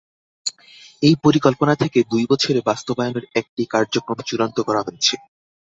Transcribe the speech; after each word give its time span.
এই 1.03 1.15
পরিকল্পনা 1.23 1.73
থেকে 1.75 1.99
দুই 2.11 2.23
বছরে 2.31 2.59
বাস্তবায়নের 2.69 3.25
একটি 3.35 3.63
কার্যক্রম 3.73 4.19
চূড়ান্ত 4.27 4.57
করা 4.67 4.81
হয়েছে। 4.81 5.15